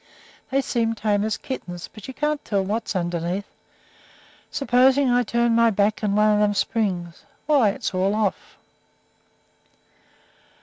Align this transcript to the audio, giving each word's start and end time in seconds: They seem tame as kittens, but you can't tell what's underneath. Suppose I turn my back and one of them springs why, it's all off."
They 0.49 0.61
seem 0.61 0.95
tame 0.95 1.23
as 1.25 1.37
kittens, 1.37 1.87
but 1.87 2.07
you 2.07 2.13
can't 2.15 2.43
tell 2.43 2.63
what's 2.63 2.95
underneath. 2.95 3.45
Suppose 4.49 4.97
I 4.97 5.21
turn 5.21 5.53
my 5.53 5.69
back 5.69 6.01
and 6.01 6.17
one 6.17 6.33
of 6.33 6.39
them 6.39 6.55
springs 6.55 7.21
why, 7.45 7.69
it's 7.69 7.93
all 7.93 8.15
off." 8.15 8.57